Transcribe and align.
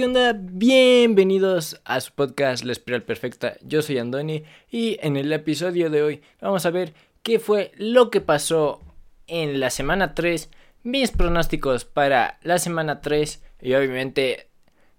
¿qué 0.00 0.06
onda? 0.06 0.34
Bienvenidos 0.34 1.78
a 1.84 2.00
su 2.00 2.12
podcast 2.12 2.64
La 2.64 2.72
Espiral 2.72 3.02
Perfecta. 3.02 3.58
Yo 3.60 3.82
soy 3.82 3.98
Andoni 3.98 4.44
y 4.70 4.96
en 5.02 5.18
el 5.18 5.30
episodio 5.30 5.90
de 5.90 6.02
hoy 6.02 6.22
vamos 6.40 6.64
a 6.64 6.70
ver 6.70 6.94
qué 7.22 7.38
fue 7.38 7.70
lo 7.76 8.08
que 8.08 8.22
pasó 8.22 8.80
en 9.26 9.60
la 9.60 9.68
semana 9.68 10.14
3, 10.14 10.48
mis 10.84 11.10
pronósticos 11.10 11.84
para 11.84 12.38
la 12.42 12.58
semana 12.58 13.02
3 13.02 13.44
y 13.60 13.74
obviamente 13.74 14.48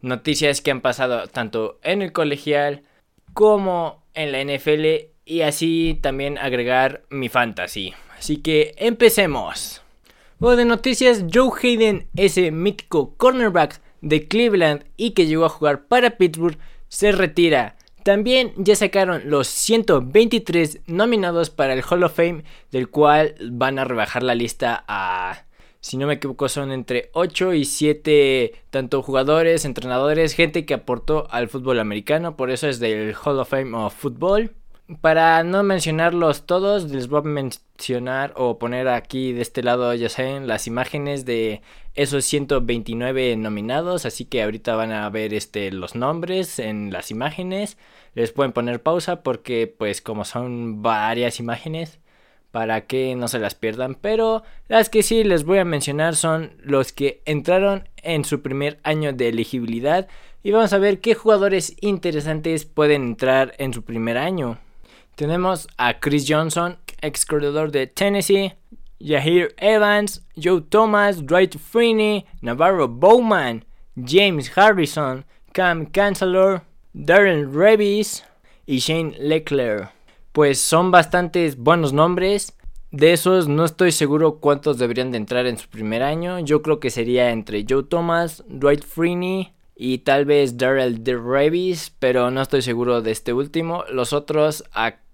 noticias 0.02 0.62
que 0.62 0.70
han 0.70 0.82
pasado 0.82 1.26
tanto 1.30 1.80
en 1.82 2.04
el 2.04 2.12
colegial 2.12 2.84
como 3.34 4.04
en 4.14 4.32
la 4.32 4.44
NFL 4.44 4.86
y 5.26 5.42
así 5.42 5.98
también 6.00 6.38
agregar 6.38 7.02
mi 7.10 7.28
fantasy. 7.28 7.96
Así 8.20 8.38
que 8.38 8.76
empecemos. 8.78 9.82
Bueno, 10.38 10.58
de 10.58 10.66
noticias, 10.66 11.26
Joe 11.34 11.50
Hayden, 11.60 12.08
ese 12.16 12.52
mítico 12.52 13.16
cornerback 13.16 13.82
de 14.02 14.28
Cleveland 14.28 14.86
y 14.98 15.12
que 15.12 15.26
llegó 15.26 15.46
a 15.46 15.50
jugar 15.50 15.88
para 15.88 16.18
Pittsburgh, 16.18 16.58
se 16.88 17.12
retira. 17.12 17.78
También 18.04 18.54
ya 18.58 18.76
sacaron 18.76 19.24
los 19.26 19.48
123 19.48 20.82
nominados 20.88 21.52
para 21.52 21.74
el 21.74 21.84
Hall 21.84 22.04
of 22.04 22.16
Fame, 22.16 22.44
del 22.72 22.90
cual 22.90 23.36
van 23.52 23.78
a 23.78 23.86
rebajar 23.86 24.24
la 24.24 24.34
lista 24.34 24.84
a, 24.88 25.46
si 25.82 25.98
no 25.98 26.08
me 26.08 26.16
equivoco, 26.16 26.50
son 26.50 26.72
entre 26.72 27.10
8 27.14 27.54
y 27.54 27.66
7 27.66 28.54
tanto 28.72 29.04
jugadores, 29.04 29.66
entrenadores, 29.66 30.34
gente 30.34 30.66
que 30.66 30.74
aportó 30.74 31.28
al 31.30 31.48
fútbol 31.48 31.80
americano, 31.80 32.36
por 32.36 32.50
eso 32.50 32.68
es 32.68 32.80
del 32.80 33.16
Hall 33.16 33.40
of 33.40 33.50
Fame 33.50 33.78
of 33.78 33.94
Football. 33.94 34.52
Para 35.00 35.44
no 35.44 35.64
mencionarlos 35.64 36.46
todos, 36.46 36.92
les 36.92 37.08
voy 37.08 37.20
a 37.20 37.24
mencionar 37.24 38.34
o 38.36 38.60
poner 38.60 38.90
aquí 38.90 39.32
de 39.32 39.42
este 39.42 39.64
lado, 39.64 39.94
ya 39.94 40.10
saben, 40.10 40.48
las 40.48 40.68
imágenes 40.68 41.24
de 41.24 41.62
esos 41.96 42.26
129 42.26 43.38
nominados. 43.38 44.06
Así 44.06 44.26
que 44.26 44.44
ahorita 44.44 44.76
van 44.76 44.92
a 44.92 45.10
ver 45.10 45.34
este, 45.34 45.72
los 45.72 45.96
nombres 45.96 46.60
en 46.60 46.92
las 46.92 47.10
imágenes. 47.10 47.78
Les 48.16 48.32
pueden 48.32 48.52
poner 48.52 48.82
pausa 48.82 49.24
porque, 49.24 49.68
pues, 49.68 50.02
como 50.02 50.26
son 50.26 50.82
varias 50.82 51.40
imágenes, 51.40 52.00
para 52.52 52.82
que 52.82 53.16
no 53.16 53.28
se 53.30 53.40
las 53.40 53.56
pierdan. 53.56 53.96
Pero 53.96 54.44
las 54.68 54.90
que 54.90 55.04
sí 55.04 55.24
les 55.24 55.46
voy 55.46 55.60
a 55.60 55.66
mencionar 55.66 56.16
son 56.16 56.54
los 56.60 56.92
que 56.92 57.22
entraron 57.26 57.88
en 57.98 58.26
su 58.26 58.42
primer 58.42 58.80
año 58.84 59.14
de 59.14 59.30
elegibilidad. 59.30 60.08
Y 60.44 60.52
vamos 60.52 60.74
a 60.74 60.80
ver 60.80 61.00
qué 61.00 61.16
jugadores 61.16 61.78
interesantes 61.82 62.66
pueden 62.66 63.04
entrar 63.04 63.54
en 63.58 63.74
su 63.74 63.84
primer 63.84 64.18
año. 64.18 64.60
Tenemos 65.22 65.68
a 65.78 66.00
Chris 66.00 66.26
Johnson, 66.28 66.80
ex 67.00 67.28
corredor 67.28 67.72
de 67.72 67.86
Tennessee, 67.86 68.56
Yahir 68.98 69.54
Evans, 69.60 70.26
Joe 70.36 70.62
Thomas, 70.62 71.24
Dwight 71.24 71.60
Freeney, 71.60 72.26
Navarro 72.42 72.88
Bowman, 72.88 73.64
James 73.96 74.52
Harrison, 74.58 75.24
Cam 75.54 75.92
Chancellor, 75.92 76.64
Darren 76.94 77.54
Revis 77.54 78.24
y 78.66 78.80
Shane 78.80 79.14
Leclerc. 79.20 79.92
Pues 80.32 80.60
son 80.60 80.90
bastantes 80.90 81.56
buenos 81.56 81.94
nombres. 81.94 82.58
De 82.90 83.14
esos 83.14 83.48
no 83.48 83.66
estoy 83.66 83.92
seguro 83.92 84.40
cuántos 84.40 84.80
deberían 84.80 85.12
de 85.12 85.20
entrar 85.20 85.46
en 85.46 85.60
su 85.60 85.70
primer 85.70 86.02
año. 86.02 86.40
Yo 86.40 86.64
creo 86.64 86.80
que 86.80 86.90
sería 86.90 87.30
entre 87.30 87.64
Joe 87.70 87.84
Thomas, 87.84 88.44
Dwight 88.48 88.84
Freeney, 88.84 89.54
y 89.84 89.98
tal 89.98 90.26
vez 90.26 90.58
Daryl 90.58 91.04
Revis, 91.04 91.92
pero 91.98 92.30
no 92.30 92.44
estoy 92.44 92.62
seguro 92.62 93.02
de 93.02 93.10
este 93.10 93.34
último. 93.34 93.84
Los 93.90 94.14
otros, 94.14 94.64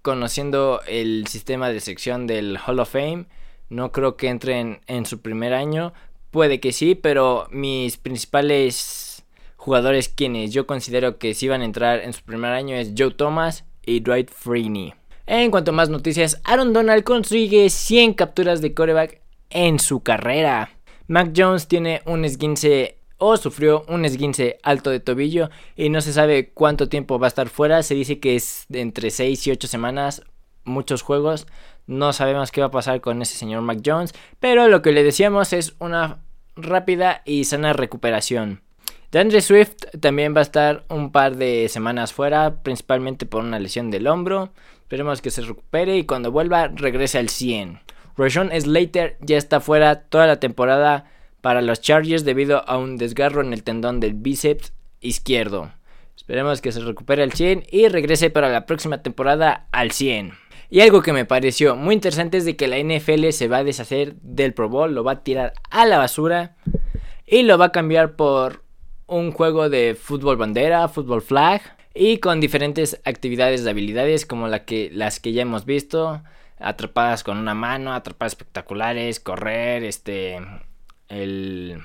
conociendo 0.02 0.80
el 0.86 1.26
sistema 1.26 1.70
de 1.70 1.80
sección 1.80 2.26
del 2.26 2.58
Hall 2.58 2.80
of 2.80 2.90
Fame, 2.90 3.26
no 3.68 3.92
creo 3.92 4.16
que 4.16 4.28
entren 4.28 4.80
en 4.86 5.06
su 5.06 5.20
primer 5.20 5.54
año. 5.54 5.92
Puede 6.30 6.60
que 6.60 6.72
sí, 6.72 6.94
pero 6.94 7.46
mis 7.50 7.96
principales 7.96 9.24
jugadores 9.56 10.08
quienes 10.08 10.52
yo 10.52 10.66
considero 10.66 11.18
que 11.18 11.34
sí 11.34 11.48
van 11.48 11.62
a 11.62 11.66
entrar 11.66 12.00
en 12.00 12.12
su 12.12 12.22
primer 12.22 12.52
año 12.52 12.76
es 12.76 12.92
Joe 12.96 13.10
Thomas 13.10 13.64
y 13.84 14.00
Dwight 14.00 14.30
Freeney. 14.30 14.94
En 15.26 15.50
cuanto 15.50 15.72
a 15.72 15.74
más 15.74 15.90
noticias, 15.90 16.40
Aaron 16.44 16.72
Donald 16.72 17.04
consigue 17.04 17.68
100 17.68 18.14
capturas 18.14 18.62
de 18.62 18.72
coreback 18.72 19.20
en 19.50 19.78
su 19.78 20.00
carrera. 20.00 20.70
Mac 21.06 21.32
Jones 21.36 21.68
tiene 21.68 22.02
un 22.06 22.24
esguince 22.24 22.98
o 23.18 23.36
sufrió 23.36 23.84
un 23.88 24.04
esguince 24.04 24.58
alto 24.62 24.90
de 24.90 25.00
tobillo 25.00 25.50
y 25.76 25.90
no 25.90 26.00
se 26.00 26.12
sabe 26.12 26.50
cuánto 26.50 26.88
tiempo 26.88 27.18
va 27.18 27.26
a 27.26 27.28
estar 27.28 27.48
fuera. 27.48 27.82
Se 27.82 27.94
dice 27.94 28.20
que 28.20 28.36
es 28.36 28.66
entre 28.70 29.10
6 29.10 29.46
y 29.46 29.50
8 29.50 29.68
semanas, 29.68 30.22
muchos 30.64 31.02
juegos. 31.02 31.46
No 31.86 32.12
sabemos 32.12 32.52
qué 32.52 32.60
va 32.60 32.68
a 32.68 32.70
pasar 32.70 33.00
con 33.00 33.20
ese 33.22 33.36
señor 33.36 33.62
Mac 33.62 33.80
Jones, 33.84 34.14
pero 34.40 34.68
lo 34.68 34.82
que 34.82 34.92
le 34.92 35.02
decíamos 35.02 35.52
es 35.52 35.74
una 35.78 36.22
rápida 36.56 37.22
y 37.24 37.44
sana 37.44 37.72
recuperación. 37.72 38.62
DeAndre 39.10 39.40
Swift 39.40 39.86
también 40.00 40.34
va 40.34 40.40
a 40.40 40.42
estar 40.42 40.84
un 40.90 41.12
par 41.12 41.36
de 41.36 41.68
semanas 41.70 42.12
fuera, 42.12 42.62
principalmente 42.62 43.24
por 43.24 43.42
una 43.42 43.58
lesión 43.58 43.90
del 43.90 44.06
hombro. 44.06 44.52
Esperemos 44.82 45.22
que 45.22 45.30
se 45.30 45.42
recupere 45.42 45.96
y 45.96 46.04
cuando 46.04 46.30
vuelva 46.30 46.68
regrese 46.68 47.18
al 47.18 47.30
100. 47.30 47.80
Rashawn 48.18 48.50
Slater 48.58 49.16
ya 49.20 49.38
está 49.38 49.60
fuera 49.60 50.02
toda 50.02 50.26
la 50.26 50.40
temporada 50.40 51.06
para 51.40 51.62
los 51.62 51.80
Chargers 51.80 52.24
debido 52.24 52.68
a 52.68 52.78
un 52.78 52.96
desgarro 52.96 53.40
en 53.40 53.52
el 53.52 53.62
tendón 53.62 54.00
del 54.00 54.14
bíceps 54.14 54.72
izquierdo. 55.00 55.72
Esperemos 56.16 56.60
que 56.60 56.72
se 56.72 56.80
recupere 56.80 57.22
al 57.22 57.32
100 57.32 57.64
y 57.70 57.88
regrese 57.88 58.30
para 58.30 58.48
la 58.48 58.66
próxima 58.66 59.02
temporada 59.02 59.66
al 59.72 59.92
100. 59.92 60.32
Y 60.70 60.80
algo 60.80 61.00
que 61.00 61.14
me 61.14 61.24
pareció 61.24 61.76
muy 61.76 61.94
interesante 61.94 62.36
es 62.36 62.44
de 62.44 62.56
que 62.56 62.68
la 62.68 62.78
NFL 62.78 63.30
se 63.30 63.48
va 63.48 63.58
a 63.58 63.64
deshacer 63.64 64.16
del 64.16 64.52
Pro 64.52 64.68
Bowl, 64.68 64.94
lo 64.94 65.04
va 65.04 65.12
a 65.12 65.22
tirar 65.22 65.54
a 65.70 65.86
la 65.86 65.96
basura 65.96 66.56
y 67.26 67.42
lo 67.42 67.56
va 67.56 67.66
a 67.66 67.72
cambiar 67.72 68.16
por 68.16 68.62
un 69.06 69.32
juego 69.32 69.70
de 69.70 69.96
fútbol 69.98 70.36
bandera, 70.36 70.88
fútbol 70.88 71.22
flag 71.22 71.62
y 71.94 72.18
con 72.18 72.40
diferentes 72.40 73.00
actividades 73.04 73.64
de 73.64 73.70
habilidades 73.70 74.26
como 74.26 74.48
que, 74.66 74.90
las 74.92 75.20
que 75.20 75.32
ya 75.32 75.42
hemos 75.42 75.64
visto, 75.64 76.22
atrapadas 76.58 77.24
con 77.24 77.38
una 77.38 77.54
mano, 77.54 77.94
atrapadas 77.94 78.32
espectaculares, 78.32 79.20
correr, 79.20 79.84
este, 79.84 80.38
el 81.08 81.82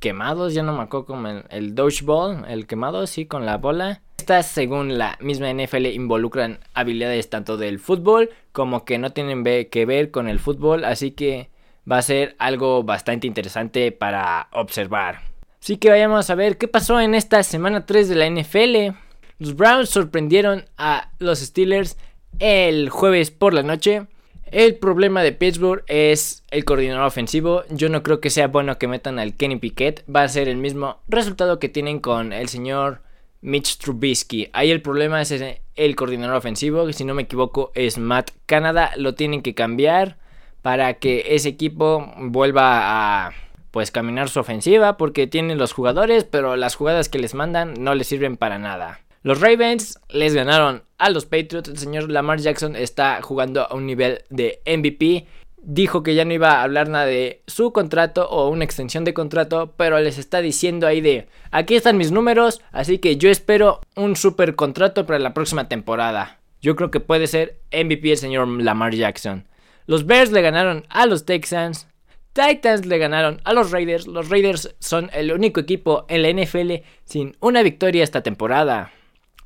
quemados, 0.00 0.54
ya 0.54 0.62
no 0.62 0.72
me 0.72 0.82
acuerdo 0.82 1.06
como 1.06 1.28
el, 1.28 1.44
el 1.50 1.74
dodgeball, 1.74 2.44
el 2.48 2.66
quemado, 2.66 3.06
sí, 3.06 3.26
con 3.26 3.46
la 3.46 3.58
bola. 3.58 4.00
Estas, 4.18 4.46
según 4.46 4.98
la 4.98 5.16
misma 5.20 5.52
NFL, 5.52 5.86
involucran 5.86 6.60
habilidades 6.74 7.30
tanto 7.30 7.56
del 7.56 7.78
fútbol 7.78 8.30
como 8.52 8.84
que 8.84 8.98
no 8.98 9.10
tienen 9.10 9.44
que 9.44 9.86
ver 9.86 10.10
con 10.10 10.28
el 10.28 10.38
fútbol, 10.38 10.84
así 10.84 11.12
que 11.12 11.50
va 11.90 11.98
a 11.98 12.02
ser 12.02 12.34
algo 12.38 12.82
bastante 12.82 13.26
interesante 13.26 13.92
para 13.92 14.48
observar. 14.52 15.20
Así 15.62 15.76
que 15.76 15.90
vayamos 15.90 16.30
a 16.30 16.34
ver 16.34 16.56
qué 16.56 16.68
pasó 16.68 17.00
en 17.00 17.14
esta 17.14 17.42
semana 17.42 17.84
3 17.86 18.08
de 18.08 18.14
la 18.14 18.28
NFL. 18.28 18.96
Los 19.38 19.56
Browns 19.56 19.90
sorprendieron 19.90 20.64
a 20.78 21.10
los 21.18 21.40
Steelers 21.40 21.96
el 22.38 22.88
jueves 22.88 23.30
por 23.30 23.52
la 23.52 23.62
noche 23.62 24.06
el 24.52 24.76
problema 24.76 25.22
de 25.22 25.32
Pittsburgh 25.32 25.84
es 25.86 26.44
el 26.50 26.64
coordinador 26.64 27.04
ofensivo. 27.04 27.64
Yo 27.70 27.88
no 27.88 28.02
creo 28.02 28.20
que 28.20 28.30
sea 28.30 28.48
bueno 28.48 28.78
que 28.78 28.88
metan 28.88 29.18
al 29.18 29.34
Kenny 29.34 29.56
Piquet. 29.56 30.04
Va 30.14 30.22
a 30.22 30.28
ser 30.28 30.48
el 30.48 30.56
mismo 30.56 31.00
resultado 31.08 31.58
que 31.58 31.68
tienen 31.68 32.00
con 32.00 32.32
el 32.32 32.48
señor 32.48 33.02
Mitch 33.40 33.78
Trubisky. 33.78 34.48
Ahí 34.52 34.70
el 34.70 34.82
problema 34.82 35.22
es 35.22 35.32
el 35.32 35.96
coordinador 35.96 36.36
ofensivo. 36.36 36.92
Si 36.92 37.04
no 37.04 37.14
me 37.14 37.22
equivoco 37.22 37.72
es 37.74 37.98
Matt 37.98 38.30
Canada. 38.46 38.92
Lo 38.96 39.14
tienen 39.14 39.42
que 39.42 39.54
cambiar 39.54 40.18
para 40.62 40.94
que 40.94 41.34
ese 41.34 41.48
equipo 41.48 42.12
vuelva 42.18 43.26
a 43.26 43.32
pues 43.70 43.90
caminar 43.90 44.28
su 44.28 44.40
ofensiva 44.40 44.96
porque 44.96 45.26
tienen 45.26 45.58
los 45.58 45.72
jugadores, 45.72 46.24
pero 46.24 46.56
las 46.56 46.74
jugadas 46.74 47.08
que 47.08 47.18
les 47.18 47.34
mandan 47.34 47.74
no 47.78 47.94
les 47.94 48.08
sirven 48.08 48.36
para 48.36 48.58
nada. 48.58 49.00
Los 49.22 49.40
Ravens 49.40 50.00
les 50.08 50.34
ganaron 50.34 50.82
a 50.96 51.10
los 51.10 51.26
Patriots. 51.26 51.68
El 51.68 51.76
señor 51.76 52.10
Lamar 52.10 52.40
Jackson 52.40 52.74
está 52.74 53.20
jugando 53.20 53.62
a 53.70 53.74
un 53.74 53.84
nivel 53.84 54.24
de 54.30 54.62
MVP. 54.64 55.26
Dijo 55.62 56.02
que 56.02 56.14
ya 56.14 56.24
no 56.24 56.32
iba 56.32 56.52
a 56.52 56.62
hablar 56.62 56.88
nada 56.88 57.04
de 57.04 57.42
su 57.46 57.70
contrato 57.70 58.26
o 58.30 58.48
una 58.48 58.64
extensión 58.64 59.04
de 59.04 59.12
contrato, 59.12 59.74
pero 59.76 60.00
les 60.00 60.16
está 60.16 60.40
diciendo 60.40 60.86
ahí 60.86 61.02
de, 61.02 61.28
aquí 61.50 61.74
están 61.74 61.98
mis 61.98 62.12
números, 62.12 62.62
así 62.72 62.96
que 62.96 63.18
yo 63.18 63.28
espero 63.28 63.80
un 63.94 64.16
super 64.16 64.54
contrato 64.54 65.04
para 65.04 65.18
la 65.18 65.34
próxima 65.34 65.68
temporada. 65.68 66.38
Yo 66.62 66.74
creo 66.76 66.90
que 66.90 67.00
puede 67.00 67.26
ser 67.26 67.60
MVP 67.72 68.12
el 68.12 68.16
señor 68.16 68.48
Lamar 68.48 68.94
Jackson. 68.94 69.46
Los 69.84 70.06
Bears 70.06 70.32
le 70.32 70.40
ganaron 70.40 70.86
a 70.88 71.04
los 71.04 71.26
Texans. 71.26 71.88
Titans 72.32 72.86
le 72.86 72.96
ganaron 72.96 73.42
a 73.44 73.52
los 73.52 73.70
Raiders. 73.70 74.06
Los 74.06 74.30
Raiders 74.30 74.74
son 74.78 75.10
el 75.12 75.30
único 75.30 75.60
equipo 75.60 76.06
en 76.08 76.22
la 76.22 76.32
NFL 76.32 76.86
sin 77.04 77.36
una 77.40 77.62
victoria 77.62 78.02
esta 78.02 78.22
temporada. 78.22 78.92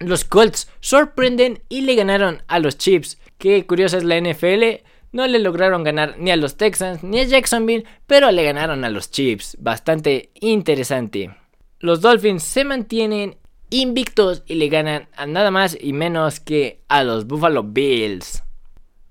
Los 0.01 0.25
Colts 0.25 0.69
sorprenden 0.81 1.63
y 1.69 1.83
le 1.83 1.95
ganaron 1.95 2.43
a 2.49 2.59
los 2.59 2.77
Chiefs. 2.79 3.19
Qué 3.39 3.65
curiosa 3.67 3.99
es 3.99 4.05
la 4.05 4.21
NFL. 4.21 4.85
No 5.13 5.27
le 5.27 5.39
lograron 5.39 5.85
ganar 5.85 6.17
ni 6.19 6.31
a 6.31 6.37
los 6.37 6.57
Texans 6.57 7.05
ni 7.05 7.21
a 7.21 7.25
Jacksonville, 7.25 7.85
pero 8.07 8.33
le 8.33 8.43
ganaron 8.43 8.85
a 8.85 8.91
los 8.91 9.11
Chiefs. 9.11 9.57
Bastante 9.61 10.31
interesante. 10.41 11.37
Los 11.79 12.01
Dolphins 12.01 12.43
se 12.43 12.65
mantienen 12.65 13.37
invictos 13.71 14.43
y 14.47 14.55
le 14.55 14.69
ganan 14.69 15.09
a 15.17 15.27
nada 15.27 15.51
más 15.51 15.77
y 15.81 15.93
menos 15.93 16.41
que 16.41 16.83
a 16.89 17.05
los 17.05 17.27
Buffalo 17.27 17.63
Bills. 17.63 18.43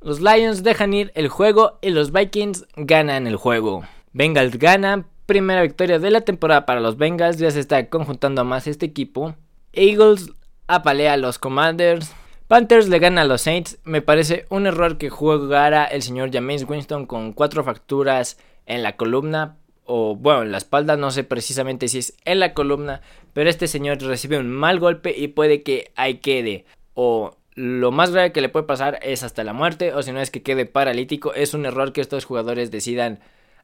Los 0.01 0.19
Lions 0.19 0.63
dejan 0.63 0.93
ir 0.93 1.11
el 1.15 1.29
juego 1.29 1.79
y 1.81 1.91
los 1.91 2.11
Vikings 2.11 2.65
ganan 2.75 3.25
el 3.25 3.37
juego. 3.37 3.83
Bengals 4.11 4.57
ganan 4.59 5.07
primera 5.25 5.61
victoria 5.61 5.99
de 5.99 6.11
la 6.11 6.21
temporada 6.21 6.65
para 6.65 6.81
los 6.81 6.97
Bengals, 6.97 7.37
ya 7.37 7.49
se 7.51 7.61
está 7.61 7.89
conjuntando 7.89 8.43
más 8.43 8.67
este 8.67 8.85
equipo. 8.85 9.35
Eagles 9.71 10.31
apalea 10.67 11.13
a 11.13 11.17
los 11.17 11.39
Commanders. 11.39 12.13
Panthers 12.47 12.87
le 12.89 12.99
gana 12.99 13.21
a 13.21 13.25
los 13.25 13.41
Saints. 13.41 13.79
Me 13.83 14.01
parece 14.01 14.45
un 14.49 14.67
error 14.67 14.97
que 14.97 15.09
jugara 15.09 15.85
el 15.85 16.01
señor 16.01 16.31
James 16.31 16.65
Winston 16.67 17.05
con 17.05 17.33
cuatro 17.33 17.63
fracturas 17.63 18.37
en 18.65 18.83
la 18.83 18.95
columna. 18.95 19.57
O 19.85 20.15
bueno, 20.15 20.43
en 20.43 20.51
la 20.51 20.57
espalda. 20.57 20.95
No 20.97 21.11
sé 21.11 21.23
precisamente 21.23 21.87
si 21.87 21.99
es 21.99 22.15
en 22.25 22.39
la 22.39 22.53
columna. 22.53 23.01
Pero 23.33 23.49
este 23.49 23.67
señor 23.67 24.01
recibe 24.01 24.37
un 24.37 24.51
mal 24.51 24.79
golpe 24.79 25.13
y 25.17 25.29
puede 25.29 25.63
que 25.63 25.91
ahí 25.95 26.15
quede. 26.15 26.65
O 26.93 27.37
lo 27.55 27.91
más 27.91 28.11
grave 28.11 28.31
que 28.31 28.41
le 28.41 28.49
puede 28.49 28.65
pasar 28.65 28.99
es 29.01 29.23
hasta 29.23 29.43
la 29.43 29.53
muerte. 29.53 29.93
O 29.93 30.03
si 30.03 30.11
no 30.11 30.19
es 30.19 30.31
que 30.31 30.43
quede 30.43 30.65
paralítico. 30.65 31.33
Es 31.33 31.53
un 31.53 31.65
error 31.65 31.93
que 31.93 32.01
estos 32.01 32.25
jugadores 32.25 32.71
decidan 32.71 33.19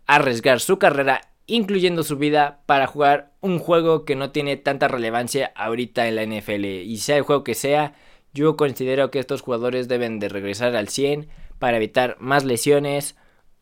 arriesgar 0.08 0.60
su 0.60 0.80
carrera 0.80 1.22
incluyendo 1.50 2.04
su 2.04 2.18
vida 2.18 2.62
para 2.66 2.88
jugar 2.88 3.32
un 3.42 3.60
juego 3.60 4.06
que 4.06 4.16
no 4.16 4.32
tiene 4.32 4.58
tanta 4.58 4.88
relevancia 4.88 5.52
ahorita 5.56 6.08
en 6.08 6.16
la 6.16 6.26
NFL. 6.26 6.66
Y 6.66 6.98
sea 6.98 7.18
el 7.18 7.24
juego 7.24 7.44
que 7.44 7.56
sea, 7.56 7.94
yo 8.34 8.56
considero 8.56 9.12
que 9.12 9.20
estos 9.20 9.42
jugadores 9.42 9.88
deben 9.88 10.20
de 10.20 10.30
regresar 10.30 10.76
al 10.76 10.88
100 10.88 11.28
para 11.58 11.78
evitar 11.78 12.18
más 12.20 12.46
lesiones 12.46 13.16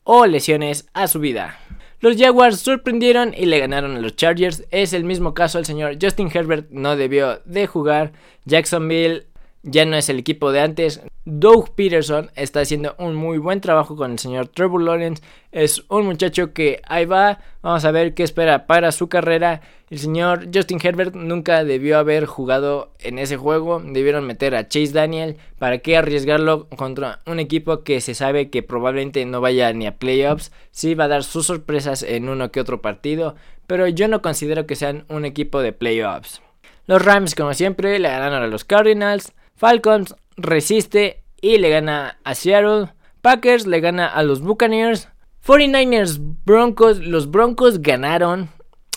o 0.04 0.26
lesiones 0.26 0.88
a 0.94 1.08
su 1.08 1.20
vida. 1.20 1.60
Los 2.00 2.18
Jaguars 2.18 2.60
sorprendieron 2.60 3.34
y 3.36 3.48
le 3.48 3.60
ganaron 3.60 3.96
a 3.96 4.00
los 4.00 4.16
Chargers. 4.16 4.66
Es 4.70 4.94
el 4.94 5.04
mismo 5.04 5.34
caso, 5.34 5.58
el 5.58 5.66
señor 5.66 5.98
Justin 6.00 6.30
Herbert 6.32 6.70
no 6.70 6.96
debió 6.96 7.42
de 7.46 7.66
jugar. 7.66 8.12
Jacksonville 8.46 9.27
ya 9.68 9.86
no 9.86 9.98
es 9.98 10.10
el 10.10 10.20
equipo 10.20 10.52
de 10.52 10.62
antes. 10.62 11.02
Doug 11.26 11.76
Peterson 11.76 12.32
está 12.36 12.62
haciendo 12.62 12.96
un 13.00 13.14
muy 13.14 13.38
buen 13.38 13.60
trabajo 13.60 13.98
con 13.98 14.14
el 14.14 14.20
señor 14.20 14.48
Trevor 14.48 14.82
Lawrence. 14.82 15.22
Es 15.52 15.84
un 15.90 16.06
muchacho 16.06 16.54
que 16.54 16.82
ahí 16.88 17.06
va. 17.06 17.40
Vamos 17.62 17.84
a 17.84 17.92
ver 17.92 18.14
qué 18.14 18.24
espera 18.24 18.66
para 18.66 18.94
su 18.94 19.10
carrera. 19.10 19.62
El 19.90 20.00
señor 20.00 20.48
Justin 20.54 20.80
Herbert 20.82 21.16
nunca 21.16 21.66
debió 21.66 21.98
haber 21.98 22.26
jugado 22.26 22.92
en 23.00 23.20
ese 23.20 23.36
juego. 23.36 23.82
Debieron 23.86 24.26
meter 24.26 24.56
a 24.56 24.70
Chase 24.70 24.94
Daniel. 24.94 25.36
¿Para 25.60 25.80
qué 25.80 25.98
arriesgarlo 25.98 26.70
contra 26.70 27.20
un 27.26 27.42
equipo 27.42 27.84
que 27.84 28.00
se 28.00 28.16
sabe 28.16 28.50
que 28.50 28.64
probablemente 28.64 29.26
no 29.26 29.42
vaya 29.42 29.72
ni 29.74 29.86
a 29.86 29.98
playoffs? 29.98 30.54
Sí 30.72 30.96
va 30.96 31.06
a 31.06 31.10
dar 31.10 31.26
sus 31.26 31.48
sorpresas 31.48 32.04
en 32.04 32.30
uno 32.30 32.52
que 32.52 32.62
otro 32.62 32.82
partido. 32.82 33.36
Pero 33.68 33.88
yo 33.90 34.08
no 34.08 34.22
considero 34.22 34.66
que 34.66 34.78
sean 34.78 35.06
un 35.10 35.26
equipo 35.26 35.62
de 35.62 35.74
playoffs. 35.74 36.42
Los 36.86 37.04
Rams, 37.04 37.36
como 37.36 37.54
siempre, 37.54 38.00
le 38.00 38.08
ganaron 38.08 38.44
a 38.44 38.48
los 38.48 38.64
Cardinals. 38.64 39.34
Falcons 39.58 40.16
resiste 40.38 41.24
y 41.42 41.58
le 41.58 41.70
gana 41.72 42.20
a 42.24 42.36
Seattle. 42.36 42.90
Packers 43.22 43.66
le 43.66 43.80
gana 43.80 44.06
a 44.06 44.22
los 44.22 44.42
Buccaneers. 44.42 45.10
49ers 45.46 46.20
Broncos, 46.46 47.00
los 47.00 47.32
Broncos 47.32 47.82
ganaron. 47.82 48.50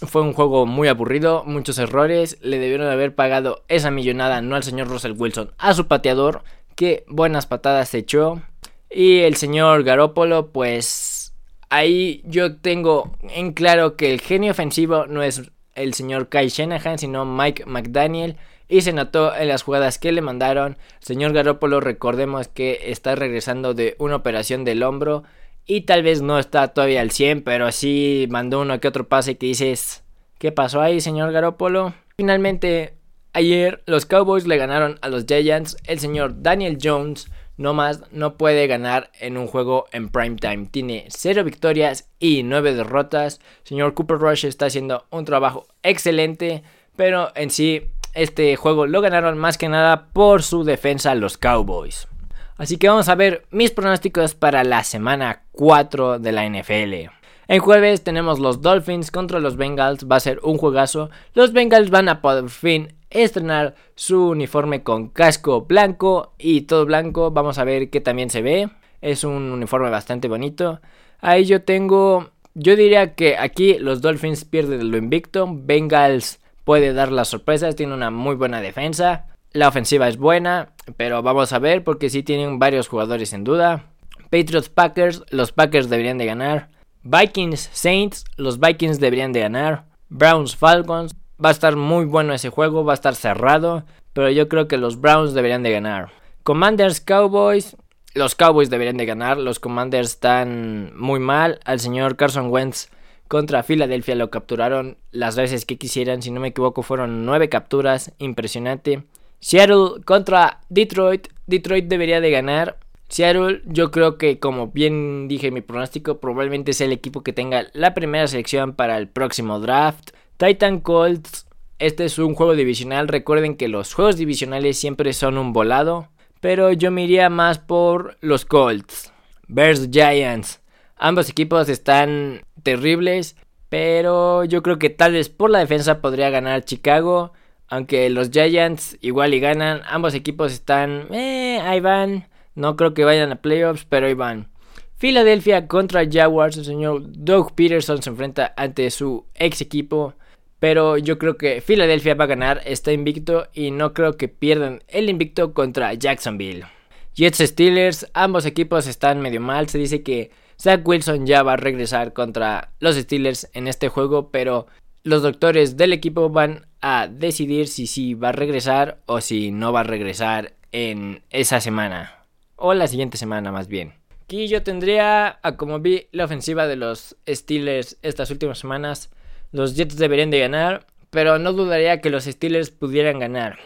Fue 0.07 0.21
un 0.21 0.35
juego 0.35 0.67
muy 0.67 0.89
aburrido, 0.89 1.45
muchos 1.47 1.79
errores. 1.79 2.37
Le 2.43 2.59
debieron 2.59 2.89
haber 2.89 3.15
pagado 3.15 3.65
esa 3.69 3.91
millonada, 3.91 4.43
no 4.43 4.55
al 4.55 4.63
señor 4.63 4.89
Russell 4.89 5.15
Wilson, 5.17 5.53
a 5.57 5.73
su 5.73 5.87
pateador, 5.87 6.43
que 6.77 7.05
buenas 7.09 7.47
patadas 7.47 7.95
echó. 7.95 8.43
Y 8.91 9.21
el 9.21 9.37
señor 9.37 9.83
Garópolo, 9.83 10.49
pues 10.53 11.33
ahí 11.71 12.23
yo 12.27 12.57
tengo 12.57 13.17
en 13.23 13.55
claro 13.55 13.97
que 13.97 14.13
el 14.13 14.21
genio 14.21 14.51
ofensivo 14.51 15.07
no 15.07 15.23
es 15.23 15.51
el 15.75 15.95
señor 15.95 16.29
Kai 16.29 16.49
Shanahan, 16.49 16.99
sino 16.99 17.25
Mike 17.25 17.65
McDaniel 17.65 18.37
y 18.71 18.83
se 18.83 18.93
notó 18.93 19.35
en 19.37 19.49
las 19.49 19.63
jugadas 19.63 19.99
que 19.99 20.13
le 20.13 20.23
mandaron. 20.23 20.79
Señor 21.01 21.33
Garópolo, 21.33 21.81
recordemos 21.81 22.49
que 22.49 22.79
está 22.87 23.17
regresando 23.17 23.75
de 23.75 23.97
una 23.99 24.17
operación 24.17 24.65
del 24.65 24.85
hombro 24.85 25.25
y 25.67 25.83
tal 25.83 26.03
vez 26.03 26.23
no 26.23 26.39
está 26.39 26.69
todavía 26.69 27.01
al 27.01 27.11
100, 27.11 27.43
pero 27.43 27.71
sí 27.73 28.27
mandó 28.31 28.61
uno 28.61 28.81
que 28.81 28.89
otro 28.89 29.09
pase 29.09 29.37
que 29.37 29.47
dices, 29.47 30.05
¿qué 30.39 30.53
pasó 30.53 30.81
ahí, 30.81 31.01
señor 31.01 31.33
Garópolo? 31.33 31.95
Finalmente, 32.17 32.95
ayer 33.33 33.83
los 33.87 34.07
Cowboys 34.07 34.47
le 34.47 34.57
ganaron 34.57 34.99
a 35.03 35.09
los 35.09 35.27
Giants. 35.27 35.77
El 35.85 35.99
señor 35.99 36.43
Daniel 36.43 36.79
Jones 36.81 37.29
no 37.57 37.75
más 37.75 38.03
no 38.13 38.37
puede 38.37 38.67
ganar 38.69 39.11
en 39.21 39.37
un 39.37 39.49
juego 39.49 39.87
en 39.93 40.11
prime 40.11 40.37
time. 40.37 40.67
Tiene 40.71 41.07
0 41.09 41.43
victorias 41.45 42.09
y 42.21 42.45
9 42.45 42.75
derrotas. 42.75 43.41
Señor 43.65 43.95
Cooper 43.95 44.19
Rush 44.19 44.47
está 44.47 44.67
haciendo 44.67 45.07
un 45.11 45.25
trabajo 45.25 45.67
excelente, 45.83 46.63
pero 46.97 47.33
en 47.35 47.51
sí 47.51 47.91
este 48.15 48.57
juego 48.57 48.87
lo 48.87 49.01
ganaron 49.01 49.39
más 49.39 49.59
que 49.59 49.69
nada 49.69 50.09
por 50.13 50.43
su 50.43 50.65
defensa 50.65 51.15
los 51.15 51.39
Cowboys. 51.39 52.09
Así 52.57 52.77
que 52.77 52.89
vamos 52.89 53.09
a 53.09 53.15
ver 53.15 53.47
mis 53.51 53.71
pronósticos 53.71 54.35
para 54.35 54.65
la 54.65 54.85
semana 54.85 55.45
4 55.53 56.19
de 56.19 56.33
la 56.33 56.47
NFL. 56.49 57.11
El 57.49 57.61
jueves 57.61 58.05
tenemos 58.05 58.39
los 58.39 58.61
Dolphins 58.61 59.11
contra 59.11 59.41
los 59.41 59.57
Bengals, 59.57 60.07
va 60.07 60.17
a 60.17 60.21
ser 60.21 60.41
un 60.43 60.59
juegazo. 60.59 61.11
Los 61.35 61.53
Bengals 61.53 61.91
van 61.91 62.09
a 62.09 62.21
por 62.21 62.49
fin 62.51 62.95
estrenar 63.11 63.75
su 63.95 64.29
uniforme 64.29 64.83
con 64.83 65.09
casco 65.09 65.63
blanco 65.63 66.35
y 66.39 66.63
todo 66.63 66.87
blanco. 66.87 67.31
Vamos 67.31 67.59
a 67.59 67.65
ver 67.65 67.91
qué 67.91 68.01
también 68.01 68.31
se 68.31 68.43
ve. 68.43 68.69
Es 69.01 69.25
un 69.25 69.51
uniforme 69.51 69.91
bastante 69.91 70.29
bonito. 70.29 70.81
Ahí 71.21 71.45
yo 71.45 71.63
tengo, 71.63 72.31
yo 72.55 72.77
diría 72.77 73.15
que 73.15 73.37
aquí 73.37 73.79
los 73.79 74.01
Dolphins 74.01 74.45
pierden 74.45 74.91
lo 74.91 74.97
invicto. 74.97 75.49
Bengals 75.51 76.40
puede 76.71 76.93
dar 76.93 77.11
las 77.11 77.27
sorpresas, 77.27 77.75
tiene 77.75 77.95
una 77.95 78.13
muy 78.13 78.37
buena 78.37 78.61
defensa. 78.61 79.27
La 79.51 79.67
ofensiva 79.67 80.07
es 80.07 80.19
buena, 80.19 80.69
pero 80.97 81.21
vamos 81.21 81.53
a 81.53 81.59
ver 81.59 81.83
porque 81.83 82.11
sí 82.11 82.23
tienen 82.23 82.61
varios 82.61 82.87
jugadores 82.87 83.33
en 83.33 83.43
duda. 83.43 83.87
Patriots 84.31 84.69
Packers, 84.69 85.25
los 85.31 85.51
Packers 85.51 85.91
deberían 85.91 86.17
de 86.17 86.27
ganar. 86.27 86.69
Vikings 87.03 87.71
Saints, 87.73 88.25
los 88.37 88.61
Vikings 88.61 89.01
deberían 89.01 89.33
de 89.33 89.41
ganar. 89.41 89.87
Browns 90.11 90.55
Falcons, 90.55 91.17
va 91.45 91.49
a 91.49 91.51
estar 91.51 91.75
muy 91.75 92.05
bueno 92.05 92.35
ese 92.35 92.51
juego, 92.51 92.85
va 92.85 92.93
a 92.93 92.95
estar 92.95 93.17
cerrado, 93.17 93.83
pero 94.13 94.31
yo 94.31 94.49
creo 94.49 94.69
que 94.69 94.77
los 94.77 95.01
Browns 95.01 95.35
deberían 95.35 95.65
de 95.65 95.73
ganar. 95.73 96.13
Commanders 96.45 97.01
Cowboys, 97.01 97.77
los 98.15 98.37
Cowboys 98.37 98.71
deberían 98.71 98.97
de 98.97 99.07
ganar, 99.07 99.39
los 99.39 99.59
Commanders 99.59 100.11
están 100.11 100.93
muy 100.97 101.19
mal. 101.19 101.59
Al 101.65 101.81
señor 101.81 102.15
Carson 102.15 102.49
Wentz 102.49 102.91
contra 103.31 103.63
Filadelfia 103.63 104.17
lo 104.17 104.29
capturaron 104.29 104.99
las 105.13 105.37
veces 105.37 105.65
que 105.65 105.79
quisieran. 105.79 106.21
Si 106.21 106.33
no 106.33 106.41
me 106.41 106.49
equivoco, 106.49 106.83
fueron 106.83 107.25
nueve 107.25 107.49
capturas. 107.49 108.13
Impresionante. 108.19 109.05
Seattle 109.39 110.03
contra 110.05 110.59
Detroit. 110.69 111.29
Detroit 111.47 111.87
debería 111.87 112.21
de 112.21 112.33
ganar. 112.33 112.81
Seattle, 113.09 113.63
yo 113.67 113.93
creo 113.93 114.19
que 114.19 114.41
como 114.41 114.73
bien 114.73 115.29
dije 115.29 115.47
en 115.47 115.55
mi 115.55 115.61
pronóstico, 115.61 116.19
probablemente 116.19 116.73
sea 116.73 116.89
el 116.89 116.93
equipo 116.93 117.23
que 117.23 117.33
tenga 117.33 117.69
la 117.73 117.95
primera 117.95 118.27
selección 118.27 118.75
para 118.75 118.99
el 118.99 119.07
próximo 119.07 119.61
draft. 119.61 120.11
Titan 120.37 120.81
Colts, 120.81 121.47
este 121.79 122.07
es 122.07 122.19
un 122.19 122.35
juego 122.35 122.57
divisional. 122.57 123.07
Recuerden 123.07 123.55
que 123.57 123.69
los 123.69 123.95
juegos 123.95 124.17
divisionales 124.17 124.77
siempre 124.77 125.13
son 125.13 125.39
un 125.39 125.53
volado. 125.53 126.09
Pero 126.41 126.73
yo 126.73 126.91
me 126.91 127.05
iría 127.05 127.31
más 127.31 127.61
por 127.61 128.17
los 128.23 128.45
Colts. 128.45 129.13
Bears 129.47 129.89
Giants. 129.89 130.61
Ambos 131.03 131.31
equipos 131.31 131.71
están 131.71 132.43
terribles, 132.63 133.37
pero 133.69 134.45
yo 134.45 134.63
creo 134.63 134.79
que 134.79 134.91
tal 134.91 135.13
vez 135.13 135.29
por 135.29 135.51
la 135.51 135.61
defensa 135.61 136.01
podría 136.01 136.31
ganar 136.31 136.65
Chicago. 136.65 137.33
Aunque 137.69 138.11
los 138.11 138.31
Giants 138.31 138.99
igual 139.01 139.33
y 139.33 139.41
ganan, 139.41 139.83
ambos 139.89 140.15
equipos 140.15 140.53
están, 140.53 141.07
eh, 141.13 141.61
ahí 141.63 141.81
van. 141.81 142.29
No 142.57 142.77
creo 142.77 142.95
que 142.95 143.05
vayan 143.05 143.31
a 143.31 143.43
playoffs, 143.43 143.85
pero 143.85 144.07
ahí 144.07 144.15
van. 144.15 144.49
Filadelfia 144.97 145.69
contra 145.69 146.07
Jaguars, 146.11 146.59
el 146.59 146.65
señor 146.65 147.03
Doug 147.07 147.55
Peterson 147.55 148.03
se 148.03 148.11
enfrenta 148.11 148.53
ante 148.57 148.91
su 148.91 149.25
ex 149.35 149.61
equipo. 149.61 150.15
Pero 150.59 150.99
yo 150.99 151.19
creo 151.19 151.39
que 151.39 151.63
Filadelfia 151.63 152.15
va 152.15 152.25
a 152.25 152.29
ganar, 152.29 152.61
está 152.67 152.93
invicto 152.93 153.49
y 153.55 153.71
no 153.71 153.95
creo 153.95 154.19
que 154.19 154.29
pierdan 154.29 154.83
el 154.89 155.09
invicto 155.09 155.55
contra 155.55 155.95
Jacksonville. 155.95 156.67
Jets 157.15 157.39
Steelers, 157.39 158.11
ambos 158.13 158.45
equipos 158.45 158.87
están 158.87 159.21
medio 159.21 159.41
mal, 159.41 159.69
se 159.69 159.79
dice 159.79 160.03
que 160.03 160.31
Zach 160.61 160.87
Wilson 160.87 161.27
ya 161.27 161.43
va 161.43 161.55
a 161.55 161.57
regresar 161.57 162.13
contra 162.13 162.73
los 162.81 162.95
Steelers 162.95 163.49
en 163.55 163.67
este 163.67 163.89
juego, 163.89 164.31
pero 164.31 164.67
los 165.03 165.23
doctores 165.23 165.79
del 165.79 165.95
equipo 165.95 166.29
van 166.29 166.67
a 166.83 167.09
decidir 167.09 167.67
si 167.67 167.87
sí 167.87 168.13
va 168.13 168.29
a 168.29 168.33
regresar 168.33 169.01
o 169.07 169.23
si 169.23 169.53
no 169.53 169.73
va 169.73 169.81
a 169.81 169.85
regresar 169.85 170.53
en 170.71 171.23
esa 171.31 171.63
semana. 171.63 172.27
O 172.57 172.75
la 172.75 172.89
siguiente 172.89 173.17
semana 173.17 173.51
más 173.51 173.69
bien. 173.69 173.95
Aquí 174.25 174.49
yo 174.49 174.63
tendría, 174.63 175.39
a 175.43 175.57
como 175.57 175.81
vi 175.81 176.09
la 176.13 176.27
ofensiva 176.27 176.67
de 176.67 176.77
los 176.77 177.17
Steelers 177.27 177.97
estas 178.03 178.31
últimas 178.31 178.59
semanas, 178.59 179.11
los 179.53 179.77
Jets 179.77 179.97
deberían 179.97 180.31
de 180.31 180.41
ganar, 180.41 180.87
pero 181.09 181.39
no 181.39 181.55
dudaría 181.55 182.03
que 182.03 182.11
los 182.11 182.25
Steelers 182.25 182.71
pudieran 182.71 183.19
ganar. 183.19 183.59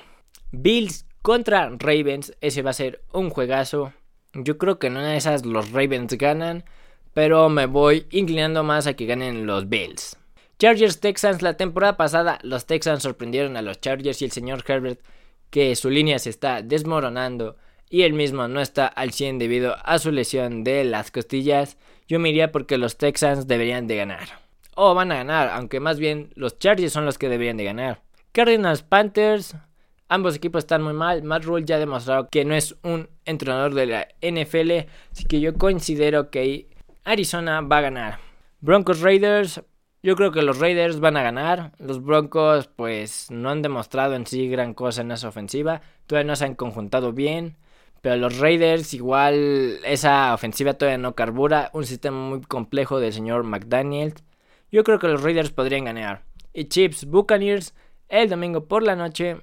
Bills 0.53 1.07
contra 1.23 1.71
Ravens, 1.77 2.37
ese 2.41 2.63
va 2.63 2.71
a 2.71 2.75
ser 2.75 3.03
un 3.13 3.31
juegazo. 3.31 3.93
Yo 4.33 4.59
creo 4.59 4.79
que 4.79 4.87
en 4.87 4.97
una 4.97 5.11
de 5.11 5.17
esas 5.17 5.45
los 5.45 5.73
Ravens 5.73 6.17
ganan 6.17 6.65
pero 7.14 7.49
me 7.49 7.66
voy 7.66 8.06
inclinando 8.11 8.62
más 8.64 8.87
a 8.87 8.94
que 8.94 9.06
ganen 9.06 9.47
los 9.47 9.68
Bills. 9.68 10.18
Chargers 10.59 11.00
Texans 11.00 11.42
la 11.42 11.56
temporada 11.56 11.97
pasada 11.97 12.38
los 12.42 12.66
Texans 12.66 13.02
sorprendieron 13.02 13.56
a 13.56 13.62
los 13.62 13.80
Chargers 13.80 14.21
y 14.21 14.26
el 14.26 14.33
señor 14.33 14.62
Herbert 14.66 15.00
que 15.50 15.75
su 15.76 15.88
línea 15.88 16.18
se 16.18 16.30
está 16.30 16.62
desmoronando 16.62 17.56
y 17.88 18.02
él 18.02 18.12
mismo 18.12 18.49
no 18.49 18.61
está 18.61 18.87
al 18.87 19.12
100 19.12 19.38
debido 19.38 19.76
a 19.85 19.99
su 19.99 20.11
lesión 20.11 20.64
de 20.64 20.85
las 20.85 21.11
costillas, 21.11 21.76
yo 22.09 22.18
me 22.18 22.30
iría 22.30 22.50
porque 22.50 22.78
los 22.78 22.99
Texans 22.99 23.47
deberían 23.47 23.87
de 23.87 23.97
ganar. 23.97 24.28
o 24.75 24.94
van 24.94 25.12
a 25.12 25.16
ganar, 25.16 25.50
aunque 25.50 25.78
más 25.78 26.00
bien 26.00 26.30
los 26.35 26.59
Chargers 26.59 26.92
son 26.92 27.04
los 27.04 27.18
que 27.18 27.28
deberían 27.28 27.56
de 27.56 27.64
ganar. 27.64 28.02
Cardinals 28.33 28.83
Panthers, 28.83 29.54
ambos 30.09 30.35
equipos 30.35 30.64
están 30.64 30.83
muy 30.83 30.94
mal. 30.94 31.23
Matt 31.23 31.44
Rule 31.44 31.64
ya 31.64 31.76
ha 31.76 31.78
demostrado 31.78 32.28
que 32.28 32.44
no 32.44 32.56
es 32.56 32.75
un 32.83 33.09
entrenador 33.25 33.75
de 33.75 33.87
la 33.87 34.09
NFL, 34.21 34.88
así 35.12 35.25
que 35.28 35.38
yo 35.38 35.54
considero 35.54 36.30
que 36.30 36.66
Arizona 37.05 37.61
va 37.61 37.79
a 37.79 37.83
ganar. 37.83 38.19
Broncos 38.61 39.01
Raiders, 39.01 39.63
yo 40.03 40.17
creo 40.17 40.33
que 40.33 40.43
los 40.43 40.59
Raiders 40.59 41.01
van 41.01 41.19
a 41.19 41.23
ganar. 41.23 41.73
Los 41.79 42.03
Broncos 42.03 42.69
pues 42.69 43.31
no 43.31 43.51
han 43.51 43.61
demostrado 43.61 44.15
en 44.15 44.27
sí 44.27 44.49
gran 44.49 44.73
cosa 44.73 45.03
en 45.03 45.11
esa 45.11 45.29
ofensiva. 45.29 45.83
Todavía 46.07 46.29
no 46.29 46.37
se 46.37 46.47
han 46.47 46.55
conjuntado 46.55 47.13
bien. 47.13 47.57
Pero 48.01 48.17
los 48.17 48.39
Raiders 48.39 48.95
igual 48.95 49.81
esa 49.85 50.35
ofensiva 50.35 50.75
todavía 50.75 50.99
no 50.99 51.15
carbura. 51.15 51.71
Un 51.75 51.85
sistema 51.85 52.17
muy 52.17 52.41
complejo 52.41 53.01
del 53.01 53.13
señor 53.13 53.45
McDaniel. 53.45 54.15
Yo 54.73 54.83
creo 54.83 54.99
que 54.99 55.09
los 55.09 55.23
Raiders 55.23 55.51
podrían 55.51 55.85
ganar. 55.85 56.23
Y 56.53 56.67
Chips 56.67 57.05
Buccaneers 57.05 57.75
el 58.09 58.29
domingo 58.31 58.67
por 58.67 58.83
la 58.83 58.97
noche. 58.97 59.39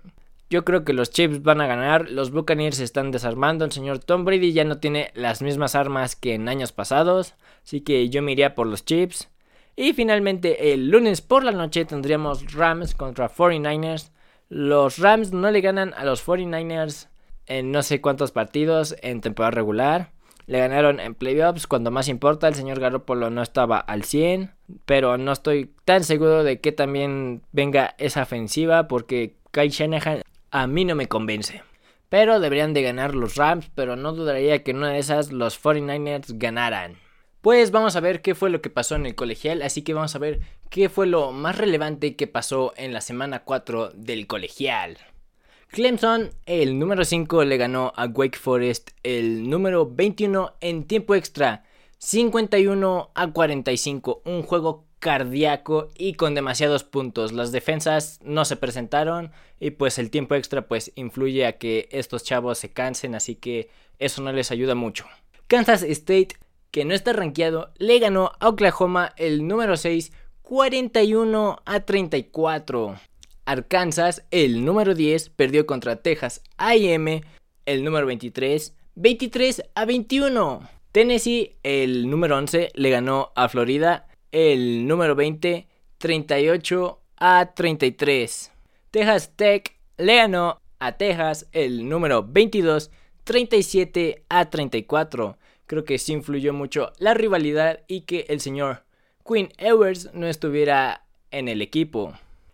Yo 0.51 0.65
creo 0.65 0.83
que 0.83 0.91
los 0.91 1.11
Chips 1.11 1.43
van 1.43 1.61
a 1.61 1.65
ganar. 1.65 2.11
Los 2.11 2.31
Buccaneers 2.31 2.75
se 2.75 2.83
están 2.83 3.11
desarmando. 3.11 3.63
El 3.63 3.71
señor 3.71 3.99
Tom 3.99 4.25
Brady 4.25 4.51
ya 4.51 4.65
no 4.65 4.79
tiene 4.79 5.11
las 5.15 5.41
mismas 5.41 5.75
armas 5.75 6.17
que 6.17 6.33
en 6.33 6.49
años 6.49 6.73
pasados. 6.73 7.35
Así 7.63 7.79
que 7.79 8.09
yo 8.09 8.21
me 8.21 8.33
iría 8.33 8.53
por 8.53 8.67
los 8.67 8.83
Chips. 8.83 9.29
Y 9.77 9.93
finalmente 9.93 10.73
el 10.73 10.89
lunes 10.89 11.21
por 11.21 11.45
la 11.45 11.53
noche 11.53 11.85
tendríamos 11.85 12.51
Rams 12.53 12.95
contra 12.95 13.29
49ers. 13.29 14.11
Los 14.49 14.97
Rams 14.97 15.31
no 15.31 15.49
le 15.51 15.61
ganan 15.61 15.93
a 15.93 16.03
los 16.03 16.27
49ers 16.27 17.07
en 17.45 17.71
no 17.71 17.81
sé 17.81 18.01
cuántos 18.01 18.33
partidos 18.33 18.97
en 19.01 19.21
temporada 19.21 19.51
regular. 19.51 20.11
Le 20.47 20.59
ganaron 20.59 20.99
en 20.99 21.15
playoffs 21.15 21.65
cuando 21.65 21.91
más 21.91 22.09
importa. 22.09 22.49
El 22.49 22.55
señor 22.55 22.81
Garoppolo 22.81 23.29
no 23.29 23.41
estaba 23.41 23.79
al 23.79 24.03
100. 24.03 24.51
Pero 24.85 25.17
no 25.17 25.31
estoy 25.31 25.71
tan 25.85 26.03
seguro 26.03 26.43
de 26.43 26.59
que 26.59 26.73
también 26.73 27.41
venga 27.53 27.95
esa 27.99 28.23
ofensiva. 28.23 28.89
Porque 28.89 29.37
Kai 29.51 29.69
Shanahan 29.69 30.23
a 30.51 30.67
mí 30.67 30.85
no 30.85 30.95
me 30.95 31.07
convence. 31.07 31.63
Pero 32.09 32.39
deberían 32.39 32.73
de 32.73 32.83
ganar 32.83 33.15
los 33.15 33.35
Rams. 33.35 33.71
Pero 33.73 33.95
no 33.95 34.13
dudaría 34.13 34.63
que 34.63 34.71
en 34.71 34.77
una 34.77 34.91
de 34.91 34.99
esas 34.99 35.31
los 35.31 35.61
49ers 35.61 36.37
ganaran. 36.37 36.97
Pues 37.41 37.71
vamos 37.71 37.95
a 37.95 38.01
ver 38.01 38.21
qué 38.21 38.35
fue 38.35 38.51
lo 38.51 38.61
que 38.61 38.69
pasó 38.69 38.95
en 38.95 39.07
el 39.07 39.15
colegial, 39.15 39.63
así 39.63 39.81
que 39.81 39.95
vamos 39.95 40.15
a 40.15 40.19
ver 40.19 40.41
qué 40.69 40.89
fue 40.89 41.07
lo 41.07 41.31
más 41.31 41.57
relevante 41.57 42.15
que 42.15 42.27
pasó 42.27 42.71
en 42.77 42.93
la 42.93 43.01
semana 43.01 43.43
4 43.43 43.93
del 43.95 44.27
colegial. 44.27 44.99
Clemson, 45.69 46.29
el 46.45 46.77
número 46.77 47.03
5, 47.03 47.43
le 47.45 47.57
ganó 47.57 47.93
a 47.95 48.05
Wake 48.05 48.37
Forest 48.37 48.91
el 49.01 49.49
número 49.49 49.89
21 49.89 50.53
en 50.61 50.83
tiempo 50.83 51.15
extra, 51.15 51.63
51 51.97 53.09
a 53.15 53.31
45, 53.31 54.21
un 54.25 54.43
juego 54.43 54.85
cardíaco 55.01 55.89
y 55.97 56.13
con 56.13 56.35
demasiados 56.35 56.85
puntos. 56.85 57.33
Las 57.33 57.51
defensas 57.51 58.19
no 58.23 58.45
se 58.45 58.55
presentaron 58.55 59.31
y 59.59 59.71
pues 59.71 59.99
el 59.99 60.09
tiempo 60.09 60.35
extra 60.35 60.67
pues 60.67 60.93
influye 60.95 61.45
a 61.45 61.57
que 61.57 61.89
estos 61.91 62.23
chavos 62.23 62.59
se 62.59 62.71
cansen, 62.71 63.15
así 63.15 63.35
que 63.35 63.69
eso 63.99 64.21
no 64.21 64.31
les 64.31 64.51
ayuda 64.51 64.75
mucho. 64.75 65.05
Kansas 65.47 65.83
State 65.83 66.37
que 66.71 66.85
no 66.85 66.93
está 66.93 67.11
rankeado, 67.13 67.71
le 67.77 67.99
ganó 67.99 68.31
a 68.39 68.47
Oklahoma 68.47 69.13
el 69.17 69.45
número 69.47 69.75
6, 69.75 70.13
41 70.41 71.61
a 71.65 71.79
34. 71.81 72.95
Arkansas, 73.45 74.23
el 74.31 74.63
número 74.63 74.95
10, 74.95 75.29
perdió 75.29 75.65
contra 75.65 75.97
Texas 75.97 76.41
AM, 76.57 77.21
el 77.65 77.83
número 77.83 78.05
23, 78.05 78.73
23 78.95 79.63
a 79.75 79.85
21. 79.85 80.69
Tennessee, 80.93 81.57
el 81.63 82.09
número 82.09 82.37
11, 82.37 82.71
le 82.73 82.89
ganó 82.89 83.31
a 83.35 83.49
Florida, 83.49 84.07
el 84.31 84.87
número 84.87 85.15
20, 85.15 85.67
38 85.97 86.99
a 87.17 87.53
33. 87.53 88.51
Texas 88.91 89.33
Tech 89.35 89.75
le 89.97 90.15
ganó 90.15 90.59
a 90.79 90.93
Texas, 90.93 91.47
el 91.51 91.87
número 91.87 92.23
22, 92.23 92.91
37 93.23 94.23
a 94.29 94.49
34 94.49 95.37
creo 95.71 95.85
que 95.85 95.97
sí 95.99 96.11
influyó 96.11 96.51
mucho 96.51 96.91
la 96.97 97.13
rivalidad 97.13 97.79
y 97.87 98.01
que 98.01 98.25
el 98.27 98.41
señor 98.41 98.83
Quinn 99.25 99.53
Ewers 99.57 100.13
no 100.13 100.27
estuviera 100.27 101.05
en 101.31 101.47
el 101.47 101.61
equipo. 101.61 102.11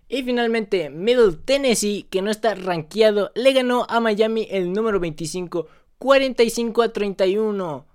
Y 0.07 0.21
finalmente, 0.21 0.91
Middle 0.91 1.33
Tennessee, 1.43 2.05
que 2.11 2.21
no 2.21 2.29
está 2.29 2.53
rankeado, 2.53 3.31
le 3.33 3.53
ganó 3.53 3.87
a 3.89 3.99
Miami 4.01 4.47
el 4.51 4.71
número 4.71 4.99
25, 4.99 5.67
45 5.97 6.81
a 6.83 6.93
31. 6.93 7.87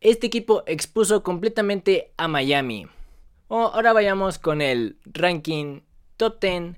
Este 0.00 0.28
equipo 0.28 0.62
expuso 0.64 1.24
completamente 1.24 2.12
a 2.16 2.28
Miami. 2.28 2.86
Ahora 3.48 3.92
vayamos 3.92 4.38
con 4.38 4.60
el 4.60 4.98
ranking 5.04 5.80
top 6.16 6.40
10 6.40 6.76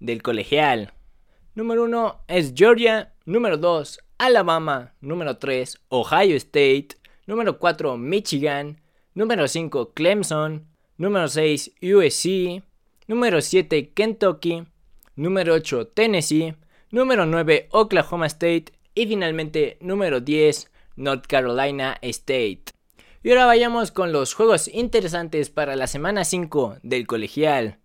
del 0.00 0.22
colegial. 0.22 0.92
Número 1.54 1.84
1 1.84 2.24
es 2.28 2.52
Georgia, 2.54 3.14
número 3.24 3.56
2 3.56 4.00
Alabama, 4.18 4.94
número 5.00 5.38
3 5.38 5.80
Ohio 5.88 6.36
State, 6.36 6.98
Número 7.28 7.58
4, 7.58 7.98
Michigan. 7.98 8.80
Número 9.12 9.46
5, 9.46 9.92
Clemson. 9.92 10.66
Número 10.96 11.28
6, 11.28 11.72
USC. 11.82 12.62
Número 13.06 13.42
7, 13.42 13.90
Kentucky. 13.90 14.64
Número 15.14 15.52
8, 15.52 15.88
Tennessee. 15.88 16.54
Número 16.90 17.26
9, 17.26 17.68
Oklahoma 17.72 18.24
State. 18.28 18.72
Y 18.94 19.06
finalmente, 19.06 19.76
número 19.82 20.20
10, 20.20 20.70
North 20.96 21.26
Carolina 21.26 21.98
State. 22.00 22.64
Y 23.20 23.30
ahora 23.30 23.46
vayamos 23.46 23.90
con 23.90 24.12
los 24.12 24.32
juegos 24.34 24.68
interesantes 24.68 25.50
para 25.50 25.74
la 25.74 25.88
semana 25.88 26.24
5 26.24 26.76
del 26.84 27.08
colegial. 27.08 27.80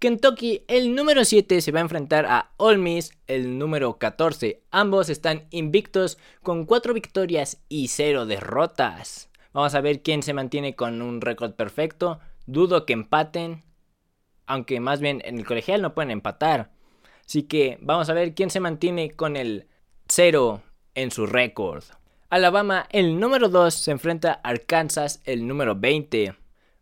Kentucky, 0.00 0.64
el 0.66 0.96
número 0.96 1.24
7, 1.24 1.60
se 1.60 1.70
va 1.70 1.78
a 1.78 1.82
enfrentar 1.82 2.26
a 2.26 2.50
Ole 2.56 2.78
Miss, 2.78 3.16
el 3.28 3.58
número 3.58 3.98
14. 3.98 4.64
Ambos 4.72 5.08
están 5.08 5.46
invictos 5.50 6.18
con 6.42 6.66
4 6.66 6.94
victorias 6.94 7.62
y 7.68 7.86
0 7.86 8.26
derrotas. 8.26 9.30
Vamos 9.52 9.76
a 9.76 9.80
ver 9.80 10.02
quién 10.02 10.24
se 10.24 10.34
mantiene 10.34 10.74
con 10.74 11.00
un 11.00 11.20
récord 11.20 11.52
perfecto. 11.52 12.18
Dudo 12.46 12.84
que 12.84 12.94
empaten. 12.94 13.62
Aunque 14.46 14.80
más 14.80 15.00
bien 15.00 15.22
en 15.24 15.38
el 15.38 15.46
colegial 15.46 15.80
no 15.80 15.94
pueden 15.94 16.10
empatar. 16.10 16.72
Así 17.24 17.44
que 17.44 17.78
vamos 17.80 18.08
a 18.08 18.14
ver 18.14 18.34
quién 18.34 18.50
se 18.50 18.58
mantiene 18.58 19.12
con 19.12 19.36
el 19.36 19.68
0 20.08 20.60
en 20.96 21.12
su 21.12 21.26
récord. 21.26 21.84
Alabama, 22.32 22.86
el 22.92 23.20
número 23.20 23.50
2, 23.50 23.74
se 23.74 23.90
enfrenta 23.90 24.40
a 24.42 24.48
Arkansas, 24.48 25.20
el 25.26 25.46
número 25.46 25.76
20. 25.76 26.34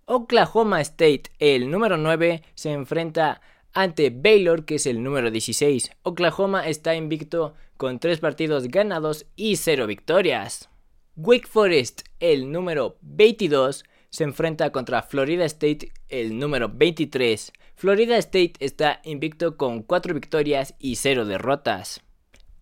Oklahoma 0.05 0.81
State, 0.81 1.25
el 1.41 1.73
número 1.73 1.97
9, 1.97 2.45
se 2.55 2.71
enfrenta 2.71 3.41
ante 3.73 4.11
Baylor, 4.11 4.65
que 4.65 4.77
es 4.77 4.87
el 4.87 5.03
número 5.03 5.33
16. 5.33 5.91
Oklahoma 6.05 6.69
está 6.69 6.95
invicto 6.95 7.55
con 7.77 7.99
3 7.99 8.21
partidos 8.21 8.69
ganados 8.69 9.27
y 9.35 9.57
0 9.57 9.89
victorias. 9.89 10.71
Wake 11.17 11.49
Forest, 11.49 12.03
el 12.21 12.53
número 12.53 12.99
22, 13.01 13.85
se 14.09 14.23
enfrenta 14.23 14.71
contra 14.71 15.03
Florida 15.03 15.45
State, 15.47 15.91
el 16.09 16.39
número 16.39 16.69
23. 16.69 17.53
Florida 17.75 18.17
State 18.19 18.53
está 18.61 19.01
invicto 19.03 19.57
con 19.57 19.83
4 19.83 20.15
victorias 20.15 20.77
y 20.79 20.95
0 20.95 21.25
derrotas. 21.25 22.03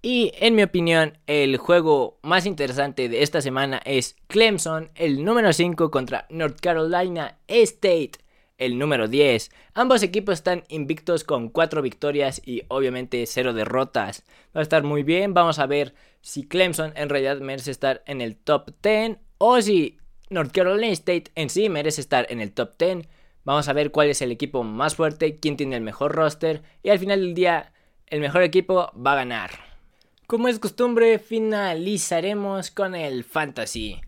Y 0.00 0.30
en 0.36 0.54
mi 0.54 0.62
opinión, 0.62 1.18
el 1.26 1.56
juego 1.56 2.20
más 2.22 2.46
interesante 2.46 3.08
de 3.08 3.22
esta 3.22 3.40
semana 3.40 3.80
es 3.84 4.14
Clemson, 4.28 4.90
el 4.94 5.24
número 5.24 5.52
5 5.52 5.90
contra 5.90 6.26
North 6.30 6.60
Carolina 6.60 7.38
State, 7.48 8.12
el 8.58 8.78
número 8.78 9.08
10. 9.08 9.50
Ambos 9.74 10.04
equipos 10.04 10.34
están 10.34 10.62
invictos 10.68 11.24
con 11.24 11.48
4 11.48 11.82
victorias 11.82 12.40
y 12.46 12.62
obviamente 12.68 13.26
0 13.26 13.52
derrotas. 13.54 14.22
Va 14.56 14.60
a 14.60 14.62
estar 14.62 14.84
muy 14.84 15.02
bien, 15.02 15.34
vamos 15.34 15.58
a 15.58 15.66
ver 15.66 15.94
si 16.20 16.46
Clemson 16.46 16.92
en 16.94 17.08
realidad 17.08 17.40
merece 17.40 17.72
estar 17.72 18.04
en 18.06 18.20
el 18.20 18.36
top 18.36 18.70
10 18.80 19.18
o 19.38 19.60
si 19.60 19.98
North 20.30 20.52
Carolina 20.52 20.92
State 20.92 21.32
en 21.34 21.50
sí 21.50 21.68
merece 21.68 22.00
estar 22.00 22.28
en 22.30 22.40
el 22.40 22.52
top 22.52 22.78
10. 22.78 23.08
Vamos 23.42 23.68
a 23.68 23.72
ver 23.72 23.90
cuál 23.90 24.10
es 24.10 24.22
el 24.22 24.30
equipo 24.30 24.62
más 24.62 24.94
fuerte, 24.94 25.40
quién 25.40 25.56
tiene 25.56 25.74
el 25.74 25.82
mejor 25.82 26.14
roster 26.14 26.62
y 26.84 26.90
al 26.90 27.00
final 27.00 27.20
del 27.20 27.34
día 27.34 27.72
el 28.06 28.20
mejor 28.20 28.42
equipo 28.42 28.92
va 28.94 29.12
a 29.14 29.16
ganar. 29.16 29.67
Como 30.28 30.48
es 30.48 30.58
costumbre, 30.58 31.18
finalizaremos 31.18 32.70
con 32.70 32.94
el 32.94 33.24
fantasy. 33.24 34.02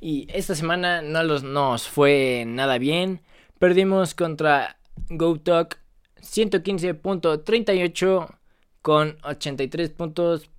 Y 0.00 0.26
esta 0.32 0.56
semana 0.56 1.00
no 1.00 1.22
nos 1.22 1.88
fue 1.88 2.42
nada 2.44 2.76
bien. 2.76 3.20
Perdimos 3.60 4.16
contra 4.16 4.78
GoTalk 5.10 5.78
115.38 6.22 8.36
con 8.82 9.16
83 9.22 9.90
puntos. 9.90 10.50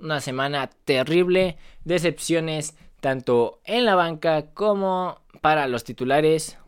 Una 0.00 0.20
semana 0.20 0.68
terrible. 0.84 1.56
Decepciones 1.84 2.76
tanto 2.98 3.60
en 3.62 3.84
la 3.84 3.94
banca 3.94 4.46
como 4.54 5.20
para 5.40 5.68
los 5.68 5.84
titulares. 5.84 6.58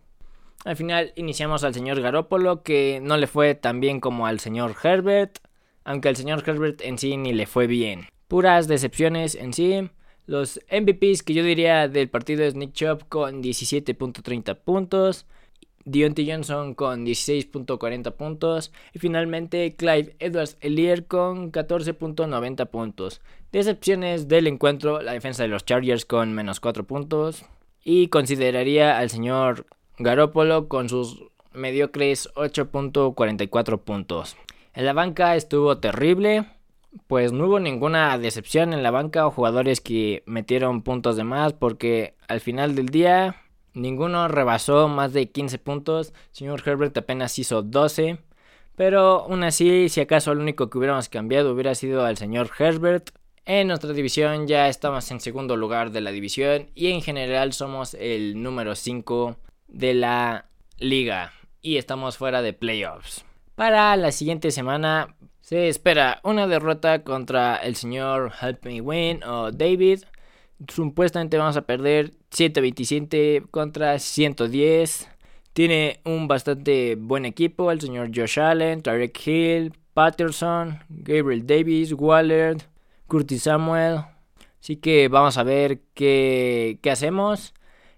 Al 0.64 0.76
final 0.76 1.12
iniciamos 1.16 1.64
al 1.64 1.74
señor 1.74 2.00
Garópolo 2.00 2.62
que 2.62 3.00
no 3.02 3.16
le 3.16 3.26
fue 3.26 3.56
tan 3.56 3.80
bien 3.80 3.98
como 3.98 4.28
al 4.28 4.38
señor 4.38 4.76
Herbert 4.80 5.40
aunque 5.86 6.08
al 6.08 6.16
señor 6.16 6.42
Herbert 6.44 6.82
en 6.82 6.98
sí 6.98 7.16
ni 7.16 7.32
le 7.32 7.46
fue 7.46 7.66
bien. 7.66 8.08
Puras 8.28 8.68
decepciones 8.68 9.36
en 9.36 9.54
sí. 9.54 9.88
Los 10.26 10.60
MVPs 10.70 11.22
que 11.22 11.32
yo 11.32 11.44
diría 11.44 11.88
del 11.88 12.10
partido 12.10 12.44
es 12.44 12.56
Nick 12.56 12.72
Chubb 12.72 13.08
con 13.08 13.42
17.30 13.42 14.56
puntos. 14.56 15.26
Deontay 15.84 16.28
Johnson 16.28 16.74
con 16.74 17.06
16.40 17.06 18.12
puntos 18.12 18.72
y 18.92 18.98
finalmente 18.98 19.76
Clyde 19.76 20.16
Edwards 20.18 20.56
Elier 20.60 21.06
con 21.06 21.52
14.90 21.52 22.66
puntos. 22.66 23.20
Decepciones 23.52 24.26
del 24.26 24.48
encuentro, 24.48 25.00
la 25.00 25.12
defensa 25.12 25.44
de 25.44 25.48
los 25.48 25.64
Chargers 25.64 26.04
con 26.04 26.32
menos 26.34 26.58
4 26.58 26.84
puntos 26.84 27.44
y 27.84 28.08
consideraría 28.08 28.98
al 28.98 29.10
señor 29.10 29.66
Garoppolo 29.98 30.66
con 30.66 30.88
sus 30.88 31.22
mediocres 31.52 32.28
8.44 32.34 33.78
puntos. 33.78 34.36
En 34.76 34.84
la 34.84 34.92
banca 34.92 35.34
estuvo 35.34 35.78
terrible, 35.78 36.44
pues 37.08 37.32
no 37.32 37.46
hubo 37.46 37.58
ninguna 37.58 38.16
decepción 38.18 38.72
en 38.72 38.84
la 38.84 38.92
banca 38.92 39.26
o 39.26 39.32
jugadores 39.32 39.80
que 39.80 40.22
metieron 40.26 40.82
puntos 40.82 41.16
de 41.16 41.24
más 41.24 41.52
porque 41.52 42.14
al 42.28 42.40
final 42.40 42.76
del 42.76 42.86
día 42.86 43.42
Ninguno 43.76 44.26
rebasó 44.26 44.88
más 44.88 45.12
de 45.12 45.30
15 45.30 45.58
puntos. 45.58 46.14
Señor 46.32 46.62
Herbert 46.64 46.96
apenas 46.96 47.38
hizo 47.38 47.60
12. 47.60 48.18
Pero 48.74 49.24
aún 49.24 49.44
así, 49.44 49.90
si 49.90 50.00
acaso 50.00 50.32
el 50.32 50.38
único 50.38 50.70
que 50.70 50.78
hubiéramos 50.78 51.10
cambiado 51.10 51.52
hubiera 51.52 51.74
sido 51.74 52.04
al 52.06 52.16
señor 52.16 52.50
Herbert. 52.58 53.10
En 53.44 53.68
nuestra 53.68 53.92
división 53.92 54.48
ya 54.48 54.68
estamos 54.68 55.10
en 55.10 55.20
segundo 55.20 55.58
lugar 55.58 55.90
de 55.90 56.00
la 56.00 56.10
división 56.10 56.70
y 56.74 56.90
en 56.90 57.02
general 57.02 57.52
somos 57.52 57.92
el 57.94 58.42
número 58.42 58.74
5 58.74 59.36
de 59.68 59.92
la 59.92 60.46
liga 60.78 61.32
y 61.60 61.76
estamos 61.76 62.16
fuera 62.16 62.40
de 62.40 62.54
playoffs. 62.54 63.25
Para 63.56 63.96
la 63.96 64.12
siguiente 64.12 64.52
semana 64.52 65.16
se 65.40 65.68
espera 65.68 66.20
una 66.22 66.46
derrota 66.46 67.02
contra 67.02 67.56
el 67.56 67.74
señor 67.74 68.32
Help 68.40 68.64
Me 68.64 68.80
Win 68.80 69.24
o 69.24 69.50
David 69.50 70.04
Supuestamente 70.68 71.36
vamos 71.36 71.56
a 71.56 71.62
perder 71.62 72.14
127 72.30 73.44
contra 73.50 73.98
110. 73.98 75.08
Tiene 75.52 76.00
un 76.04 76.28
bastante 76.28 76.96
buen 76.96 77.26
equipo, 77.26 77.70
el 77.70 77.80
señor 77.80 78.10
Josh 78.14 78.40
Allen, 78.40 78.82
Tarek 78.82 79.26
Hill, 79.26 79.74
Patterson, 79.92 80.78
Gabriel 80.88 81.46
Davis, 81.46 81.92
Waller, 81.92 82.56
Curtis 83.06 83.42
Samuel. 83.42 84.00
Así 84.60 84.76
que 84.76 85.08
vamos 85.08 85.36
a 85.36 85.42
ver 85.42 85.80
qué, 85.94 86.78
qué 86.82 86.90
hacemos. 86.90 87.52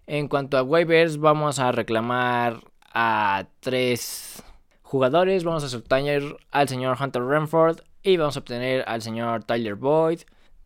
En 0.07 0.27
cuanto 0.29 0.59
a 0.59 0.63
waivers, 0.63 1.19
vamos 1.19 1.61
a 1.61 1.71
reclamar 1.71 2.61
a 2.93 3.47
tres 3.61 4.43
jugadores. 4.89 5.45
Vamos 5.45 5.65
a 5.65 5.69
soltar 5.69 6.03
al 6.51 6.69
señor 6.69 6.97
Hunter 6.99 7.23
Renford 7.23 7.81
y 8.03 8.17
vamos 8.17 8.37
a 8.37 8.41
obtener 8.41 8.85
al 8.87 9.03
señor 9.03 9.45
Tyler 9.45 9.75
Boyd. 9.75 10.21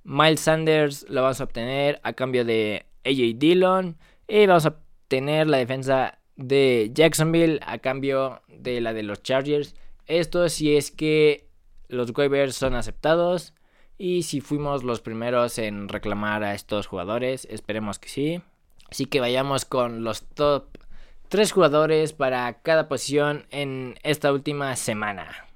Miles 0.04 0.40
Sanders 0.40 1.04
lo 1.08 1.22
vamos 1.22 1.40
a 1.40 1.44
obtener 1.44 2.00
a 2.04 2.12
cambio 2.12 2.44
de 2.44 2.86
AJ 3.04 3.38
Dillon. 3.38 3.96
Y 4.28 4.46
vamos 4.46 4.64
a 4.66 4.68
obtener 4.68 5.48
la 5.48 5.58
defensa 5.58 6.18
de 6.36 6.90
Jacksonville 6.94 7.58
a 7.66 7.78
cambio 7.78 8.42
de 8.48 8.80
la 8.80 8.92
de 8.92 9.02
los 9.02 9.22
Chargers. 9.22 9.74
Esto 10.06 10.48
si 10.48 10.76
es 10.76 10.92
que 10.92 11.48
los 11.88 12.16
waivers 12.16 12.54
son 12.54 12.74
aceptados. 12.74 13.54
Y 13.98 14.22
si 14.22 14.40
fuimos 14.40 14.84
los 14.84 15.00
primeros 15.00 15.58
en 15.58 15.88
reclamar 15.88 16.44
a 16.44 16.54
estos 16.54 16.86
jugadores. 16.86 17.46
Esperemos 17.50 17.98
que 17.98 18.08
sí. 18.08 18.40
Así 18.88 19.06
que 19.06 19.20
vayamos 19.20 19.64
con 19.64 20.04
los 20.04 20.22
top 20.22 20.78
3 21.32 21.50
jugadores 21.50 22.12
para 22.12 22.60
cada 22.60 22.88
posición 22.88 23.46
en 23.50 23.94
esta 24.02 24.30
última 24.30 24.76
semana. 24.76 25.48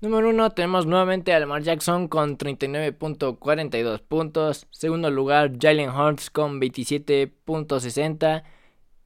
Número 0.00 0.28
1 0.28 0.50
tenemos 0.50 0.86
nuevamente 0.86 1.34
a 1.34 1.40
Lamar 1.40 1.62
Jackson 1.62 2.06
con 2.06 2.38
39.42 2.38 4.00
puntos. 4.00 4.68
Segundo 4.70 5.10
lugar 5.10 5.54
Jalen 5.60 5.90
Hurts 5.90 6.30
con 6.30 6.60
27.60. 6.60 8.44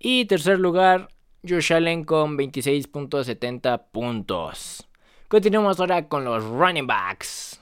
Y 0.01 0.27
tercer 0.27 0.59
lugar 0.59 1.09
Josh 1.49 1.73
Allen 1.73 2.05
con 2.05 2.37
26.70 2.37 3.85
puntos. 3.91 4.87
Continuamos 5.29 5.81
ahora 5.81 6.09
con 6.09 6.27
los 6.27 6.45
running 6.45 6.87
backs. 6.87 7.59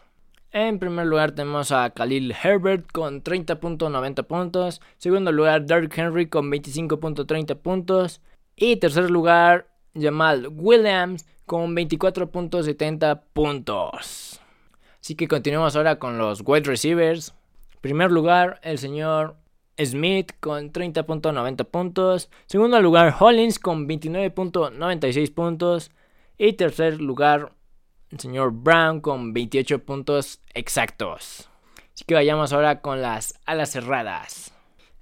En 0.51 0.81
primer 0.81 1.07
lugar 1.07 1.31
tenemos 1.31 1.71
a 1.71 1.91
Khalil 1.91 2.35
Herbert 2.43 2.91
con 2.91 3.23
30.90 3.23 4.25
puntos. 4.25 4.81
Segundo 4.99 5.31
lugar 5.31 5.67
Derrick 5.67 5.97
Henry 5.97 6.27
con 6.27 6.51
25.30 6.51 7.55
puntos. 7.55 8.21
Y 8.63 8.77
tercer 8.77 9.11
lugar 9.11 9.69
Jamal 9.99 10.47
Williams 10.53 11.27
con 11.47 11.75
24.70 11.75 13.23
puntos. 13.33 14.39
Así 15.01 15.15
que 15.15 15.29
continuamos 15.29 15.77
ahora 15.77 15.99
con 15.99 16.19
los 16.19 16.43
wide 16.45 16.69
receivers. 16.69 17.33
Primer 17.81 18.13
lugar, 18.13 18.61
el 18.63 18.77
señor 18.77 19.37
Smith 19.83 20.33
con 20.41 20.75
30.90 20.75 21.65
puntos. 21.65 22.29
Segundo 22.45 22.83
lugar, 22.83 23.17
Hollins 23.19 23.59
con 23.59 23.89
29.96 23.89 25.33
puntos. 25.33 25.91
Y 26.37 26.53
tercer 26.53 27.01
lugar, 27.01 27.55
el 28.11 28.21
señor 28.21 28.53
Brown 28.53 29.01
con 29.01 29.33
28 29.33 29.87
puntos 29.87 30.43
exactos. 30.53 31.49
Así 31.95 32.05
que 32.07 32.13
vayamos 32.13 32.53
ahora 32.53 32.83
con 32.83 33.01
las 33.01 33.41
alas 33.47 33.71
cerradas. 33.71 34.53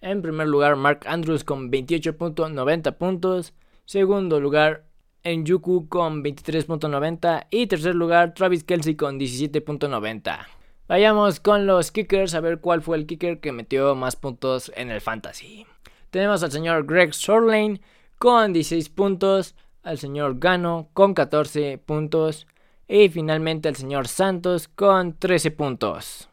En 0.00 0.22
primer 0.22 0.46
lugar, 0.46 0.76
Mark 0.76 1.00
Andrews 1.06 1.44
con 1.44 1.70
28.90 1.70 2.96
puntos. 2.96 3.52
Segundo 3.84 4.40
lugar, 4.40 4.84
en 5.24 5.44
Yuku 5.44 5.88
con 5.88 6.22
23.90 6.22 7.46
y 7.50 7.66
tercer 7.66 7.94
lugar 7.94 8.34
Travis 8.34 8.64
Kelsey 8.64 8.94
con 8.94 9.18
17.90. 9.18 10.46
Vayamos 10.86 11.40
con 11.40 11.66
los 11.66 11.90
kickers 11.90 12.34
a 12.34 12.40
ver 12.40 12.60
cuál 12.60 12.80
fue 12.80 12.96
el 12.96 13.06
kicker 13.06 13.40
que 13.40 13.52
metió 13.52 13.94
más 13.94 14.16
puntos 14.16 14.72
en 14.74 14.90
el 14.90 15.00
fantasy. 15.00 15.66
Tenemos 16.10 16.42
al 16.42 16.50
señor 16.50 16.86
Greg 16.86 17.12
Sorlane 17.12 17.80
con 18.18 18.52
16 18.52 18.88
puntos, 18.88 19.54
al 19.82 19.98
señor 19.98 20.38
Gano 20.38 20.88
con 20.94 21.12
14 21.12 21.78
puntos 21.78 22.46
y 22.86 23.10
finalmente 23.10 23.68
al 23.68 23.76
señor 23.76 24.08
Santos 24.08 24.68
con 24.68 25.18
13 25.18 25.50
puntos. 25.50 26.28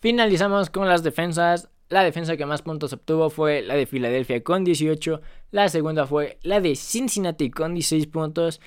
Finalizamos 0.00 0.70
con 0.70 0.88
las 0.88 1.02
defensas. 1.02 1.68
La 1.88 2.02
defensa 2.02 2.36
que 2.36 2.46
más 2.46 2.62
puntos 2.62 2.92
obtuvo 2.92 3.30
fue 3.30 3.62
la 3.62 3.74
de 3.74 3.86
Filadelfia 3.86 4.42
con 4.42 4.64
18, 4.64 5.20
la 5.52 5.68
segunda 5.68 6.04
fue 6.06 6.38
la 6.42 6.60
de 6.60 6.74
Cincinnati 6.74 7.50
con 7.50 7.74
16 7.74 8.08
puntos 8.08 8.60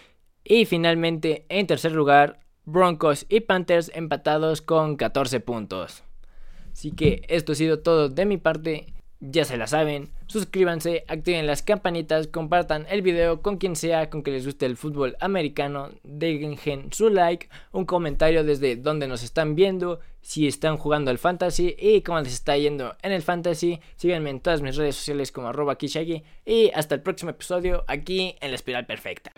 y 0.43 0.65
finalmente 0.65 1.45
en 1.49 1.67
tercer 1.67 1.91
lugar 1.91 2.39
Broncos 2.63 3.25
y 3.27 3.41
Panthers 3.41 3.91
empatados 3.93 4.62
con 4.62 4.95
14 4.95 5.41
puntos. 5.41 6.03
Así 6.71 6.91
que 6.91 7.23
esto 7.27 7.51
ha 7.51 7.55
sido 7.55 7.79
todo 7.79 8.08
de 8.08 8.25
mi 8.25 8.38
parte 8.38 8.93
ya 9.19 9.43
se 9.43 9.58
la 9.58 9.67
saben, 9.67 10.12
suscríbanse, 10.27 11.03
activen 11.08 11.45
las 11.45 11.62
campanitas, 11.62 12.27
compartan 12.27 12.86
el 12.89 13.01
video 13.01 13.41
con 13.41 13.58
quien 13.58 13.75
sea 13.75 14.10
con 14.10 14.23
que 14.23 14.32
les 14.32 14.45
guste 14.45 14.65
el 14.65 14.77
fútbol 14.77 15.17
americano, 15.19 15.89
dejen 16.03 16.91
su 16.93 17.10
like, 17.10 17.49
un 17.71 17.86
comentario 17.86 18.43
desde 18.43 18.77
donde 18.77 19.08
nos 19.08 19.23
están 19.23 19.55
viendo, 19.55 19.99
si 20.21 20.47
están 20.47 20.77
jugando 20.77 21.12
al 21.12 21.17
fantasy 21.17 21.75
y 21.77 22.01
cómo 22.01 22.19
les 22.19 22.34
está 22.34 22.58
yendo 22.58 22.95
en 23.01 23.12
el 23.12 23.21
fantasy. 23.21 23.79
Síganme 23.95 24.29
en 24.29 24.41
todas 24.41 24.62
mis 24.62 24.75
redes 24.75 24.95
sociales 24.95 25.32
como 25.32 25.47
arroba 25.47 25.77
kishagi 25.77 26.23
y 26.45 26.71
hasta 26.73 26.95
el 26.95 27.01
próximo 27.01 27.32
episodio 27.32 27.84
aquí 27.88 28.36
en 28.41 28.51
la 28.51 28.55
espiral 28.55 28.86
perfecta. 28.86 29.32